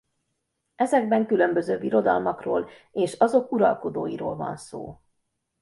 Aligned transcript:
Ezekben 0.75 1.25
különböző 1.25 1.77
birodalmakról 1.79 2.69
és 2.91 3.13
azok 3.13 3.51
uralkodóiról 3.51 4.35
van 4.35 4.57
szó. 4.57 4.99